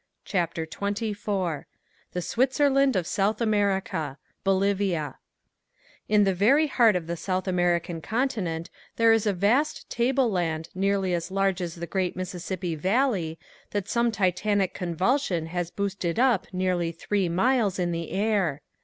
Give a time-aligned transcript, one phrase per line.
[0.25, 1.65] CHAPTER XXIV
[2.13, 5.19] THE SWITZERLAND OF SOUTH AMERICA BOLIVIA
[6.09, 10.69] In the very heart of the South American continent there is a vast table land
[10.73, 13.37] nearly as large as the great Mississippi valley,
[13.69, 18.63] that some titanic convulsion has boosted up nearly three miles in the air.